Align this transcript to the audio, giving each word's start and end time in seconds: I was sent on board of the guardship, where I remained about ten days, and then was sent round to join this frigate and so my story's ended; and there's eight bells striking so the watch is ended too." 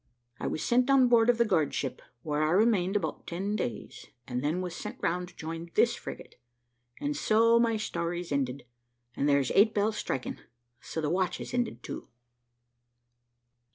I 0.39 0.47
was 0.47 0.63
sent 0.63 0.89
on 0.89 1.09
board 1.09 1.29
of 1.29 1.37
the 1.37 1.45
guardship, 1.45 2.01
where 2.23 2.41
I 2.41 2.49
remained 2.49 2.95
about 2.95 3.27
ten 3.27 3.55
days, 3.55 4.07
and 4.27 4.43
then 4.43 4.59
was 4.59 4.75
sent 4.75 4.97
round 4.99 5.27
to 5.29 5.35
join 5.35 5.69
this 5.75 5.93
frigate 5.93 6.39
and 6.99 7.15
so 7.15 7.59
my 7.59 7.77
story's 7.77 8.31
ended; 8.31 8.65
and 9.15 9.29
there's 9.29 9.51
eight 9.53 9.75
bells 9.75 9.97
striking 9.97 10.39
so 10.79 11.01
the 11.01 11.11
watch 11.11 11.39
is 11.39 11.53
ended 11.53 11.83
too." 11.83 12.07